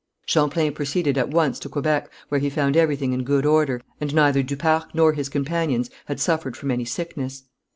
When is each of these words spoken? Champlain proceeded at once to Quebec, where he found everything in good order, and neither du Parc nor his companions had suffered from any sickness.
Champlain 0.25 0.73
proceeded 0.73 1.15
at 1.15 1.29
once 1.29 1.59
to 1.59 1.69
Quebec, 1.69 2.09
where 2.29 2.39
he 2.41 2.49
found 2.49 2.75
everything 2.75 3.13
in 3.13 3.23
good 3.23 3.45
order, 3.45 3.79
and 3.99 4.15
neither 4.15 4.41
du 4.41 4.57
Parc 4.57 4.95
nor 4.95 5.13
his 5.13 5.29
companions 5.29 5.91
had 6.05 6.19
suffered 6.19 6.57
from 6.57 6.71
any 6.71 6.85
sickness. 6.85 7.43